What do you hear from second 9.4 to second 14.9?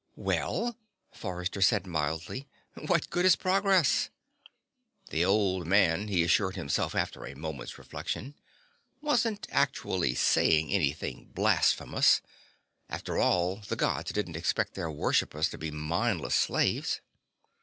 actually saying anything blasphemous. After all, the Gods didn't expect their